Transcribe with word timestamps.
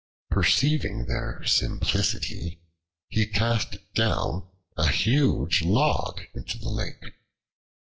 Perceiving 0.31 1.05
their 1.05 1.45
simplicity, 1.45 2.59
he 3.09 3.27
cast 3.27 3.77
down 3.93 4.49
a 4.75 4.87
huge 4.87 5.61
log 5.61 6.21
into 6.33 6.57
the 6.57 6.69
lake. 6.69 7.13